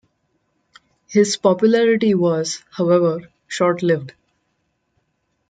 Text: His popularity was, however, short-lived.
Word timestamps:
His 1.09 1.37
popularity 1.37 2.15
was, 2.15 2.63
however, 2.71 3.31
short-lived. 3.47 4.13